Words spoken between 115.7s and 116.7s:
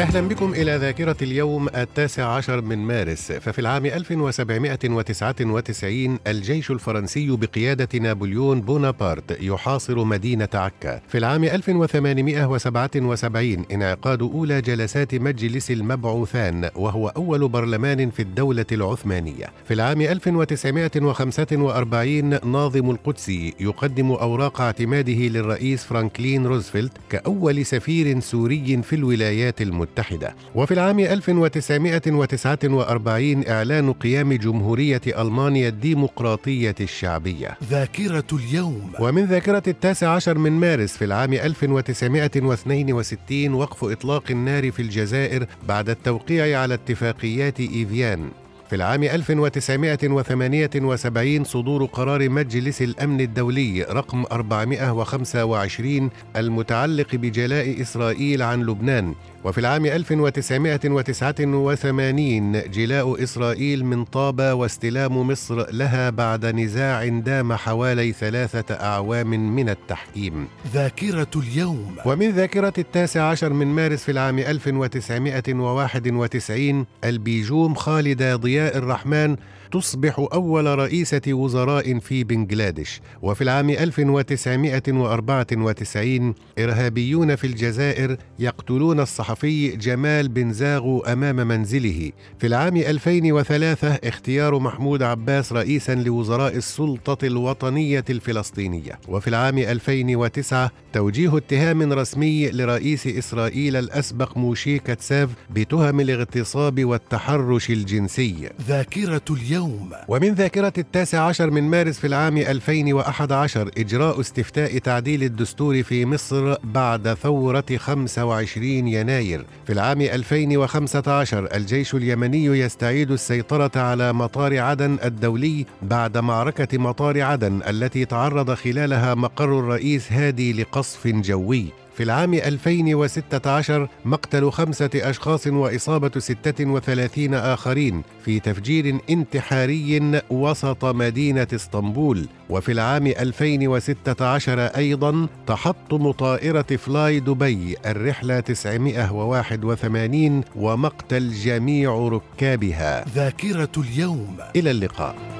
في مصر